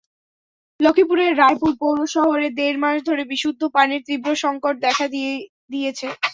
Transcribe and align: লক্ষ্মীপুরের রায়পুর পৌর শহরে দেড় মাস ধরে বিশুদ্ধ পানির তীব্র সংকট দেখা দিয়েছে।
লক্ষ্মীপুরের 0.79 1.31
রায়পুর 1.37 1.73
পৌর 1.81 1.97
শহরে 2.15 2.47
দেড় 2.57 2.77
মাস 2.83 2.97
ধরে 3.07 3.23
বিশুদ্ধ 3.31 3.61
পানির 3.75 4.01
তীব্র 4.07 4.29
সংকট 4.43 4.75
দেখা 4.85 5.05
দিয়েছে। 5.71 6.07